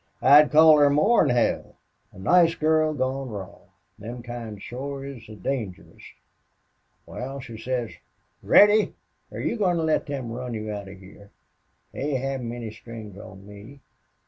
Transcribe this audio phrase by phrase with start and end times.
[0.23, 1.75] I'd call her more 'n hell.
[2.11, 3.67] A nice girl gone wrong.
[3.99, 6.15] Them kind shore is the dangerest....
[7.05, 7.91] Wal, she says:
[8.41, 8.95] 'Reddy,
[9.31, 11.29] are you goin' to let them run you out of heah?
[11.91, 13.79] They haven't any strings on me.